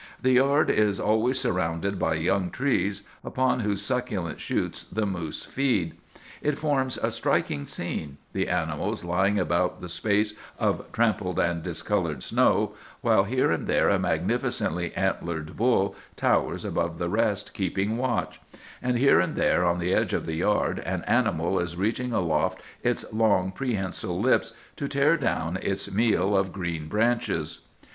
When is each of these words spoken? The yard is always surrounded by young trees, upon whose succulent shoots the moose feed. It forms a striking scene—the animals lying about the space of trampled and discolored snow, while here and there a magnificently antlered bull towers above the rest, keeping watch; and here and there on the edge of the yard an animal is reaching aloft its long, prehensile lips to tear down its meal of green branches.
The 0.19 0.31
yard 0.31 0.71
is 0.71 0.99
always 0.99 1.39
surrounded 1.39 1.99
by 1.99 2.15
young 2.15 2.49
trees, 2.49 3.03
upon 3.23 3.59
whose 3.59 3.83
succulent 3.83 4.39
shoots 4.41 4.83
the 4.83 5.05
moose 5.05 5.45
feed. 5.45 5.93
It 6.41 6.57
forms 6.57 6.97
a 6.97 7.11
striking 7.11 7.67
scene—the 7.67 8.47
animals 8.47 9.03
lying 9.05 9.37
about 9.37 9.79
the 9.79 9.87
space 9.87 10.33
of 10.57 10.91
trampled 10.91 11.37
and 11.37 11.61
discolored 11.61 12.23
snow, 12.23 12.73
while 13.01 13.25
here 13.25 13.51
and 13.51 13.67
there 13.67 13.89
a 13.89 13.99
magnificently 13.99 14.91
antlered 14.95 15.55
bull 15.55 15.95
towers 16.15 16.65
above 16.65 16.97
the 16.97 17.07
rest, 17.07 17.53
keeping 17.53 17.95
watch; 17.95 18.41
and 18.81 18.97
here 18.97 19.19
and 19.19 19.35
there 19.35 19.63
on 19.63 19.77
the 19.77 19.93
edge 19.93 20.13
of 20.15 20.25
the 20.25 20.33
yard 20.37 20.79
an 20.79 21.03
animal 21.03 21.59
is 21.59 21.77
reaching 21.77 22.11
aloft 22.11 22.59
its 22.81 23.13
long, 23.13 23.51
prehensile 23.51 24.19
lips 24.19 24.53
to 24.77 24.87
tear 24.87 25.15
down 25.15 25.57
its 25.61 25.91
meal 25.93 26.35
of 26.35 26.51
green 26.51 26.87
branches. 26.87 27.59